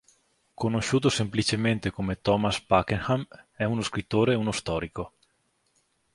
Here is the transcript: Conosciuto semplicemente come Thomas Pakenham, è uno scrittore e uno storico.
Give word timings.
Conosciuto 0.55 1.07
semplicemente 1.11 1.91
come 1.91 2.19
Thomas 2.21 2.59
Pakenham, 2.59 3.23
è 3.51 3.65
uno 3.65 3.83
scrittore 3.83 4.33
e 4.33 4.35
uno 4.35 4.51
storico. 4.51 5.13